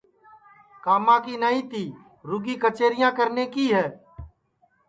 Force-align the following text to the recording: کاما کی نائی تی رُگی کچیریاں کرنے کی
کاما 0.83 1.15
کی 1.23 1.35
نائی 1.41 1.61
تی 1.71 1.83
رُگی 2.29 2.55
کچیریاں 2.61 3.11
کرنے 3.17 3.45
کی 3.53 3.65